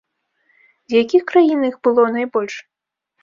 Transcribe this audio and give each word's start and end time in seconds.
З 0.93 1.03
якіх 1.03 1.27
краін 1.33 1.61
іх 1.69 1.77
было 1.87 2.05
найбольш? 2.17 2.53